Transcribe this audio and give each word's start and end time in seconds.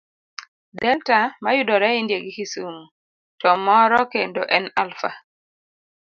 Delta 0.81 1.19
mayudore 1.43 1.89
India 1.99 2.17
gi 2.23 2.31
Kisumu, 2.37 2.83
to 3.39 3.49
moro 3.65 3.99
kendo 4.13 4.41
en 4.57 4.65
Alpha. 4.83 5.11